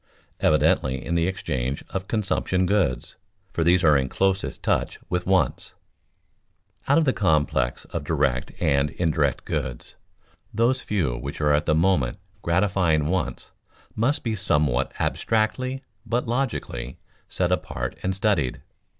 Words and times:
Evidently 0.39 1.05
in 1.05 1.13
the 1.13 1.27
exchange 1.27 1.83
of 1.91 2.07
consumption 2.07 2.65
goods, 2.65 3.17
for 3.53 3.63
these 3.63 3.83
are 3.83 3.95
in 3.95 4.09
closest 4.09 4.63
touch 4.63 4.97
with 5.11 5.27
wants. 5.27 5.75
Out 6.87 6.97
of 6.97 7.05
the 7.05 7.13
complex 7.13 7.85
of 7.85 8.03
direct 8.03 8.51
and 8.59 8.89
indirect 8.89 9.45
goods, 9.45 9.97
those 10.51 10.81
few 10.81 11.15
which 11.15 11.39
are 11.39 11.53
at 11.53 11.67
the 11.67 11.75
moment 11.75 12.17
gratifying 12.41 13.09
wants 13.09 13.51
must 13.95 14.23
be 14.23 14.35
somewhat 14.35 14.91
abstractly, 14.99 15.83
but 16.03 16.27
logically, 16.27 16.97
set 17.29 17.51
apart 17.51 17.95
and 18.01 18.15
studied. 18.15 18.63